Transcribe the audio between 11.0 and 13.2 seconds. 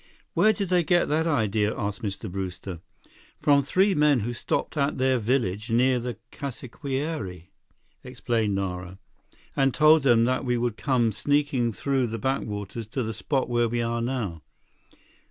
sneaking through the backwaters to the